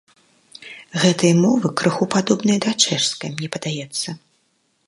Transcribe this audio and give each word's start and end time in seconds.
Гэтыя 1.03 1.33
мовы 1.43 1.67
крыху 1.81 2.05
падобныя 2.15 2.57
да 2.67 2.71
чэшскай, 2.87 3.29
мне 3.37 3.47
падаецца. 3.59 4.09